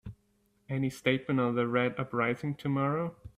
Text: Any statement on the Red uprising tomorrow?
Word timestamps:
Any 0.67 0.89
statement 0.89 1.39
on 1.39 1.53
the 1.53 1.67
Red 1.67 1.99
uprising 1.99 2.55
tomorrow? 2.55 3.15